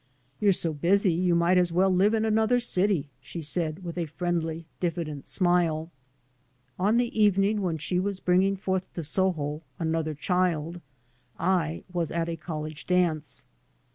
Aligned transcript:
"You're 0.39 0.51
so 0.51 0.73
busy 0.73 1.13
you 1.13 1.35
might 1.35 1.59
as 1.59 1.71
well 1.71 1.91
live 1.93 2.15
in 2.15 2.25
another 2.25 2.57
city," 2.59 3.11
she 3.19 3.39
said 3.39 3.83
with 3.83 3.99
a 3.99 4.07
friendly 4.07 4.65
diffident 4.79 5.27
smile. 5.27 5.91
On 6.79 6.97
the 6.97 7.15
evening 7.21 7.61
when 7.61 7.77
she 7.77 7.99
was 7.99 8.19
bringing 8.19 8.55
forth 8.55 8.91
to'Soho 8.93 9.61
another 9.77 10.15
child 10.15 10.81
I 11.37 11.83
was 11.93 12.09
at 12.09 12.29
a 12.29 12.35
college 12.35 12.87
dance. 12.87 13.45